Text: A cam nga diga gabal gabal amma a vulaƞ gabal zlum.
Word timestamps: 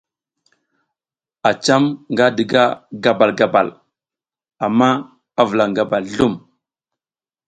A 1.49 1.51
cam 1.63 1.83
nga 2.13 2.25
diga 2.37 2.63
gabal 3.03 3.31
gabal 3.39 3.67
amma 4.65 4.89
a 5.39 5.41
vulaƞ 5.47 5.69
gabal 5.77 6.03
zlum. 6.13 6.33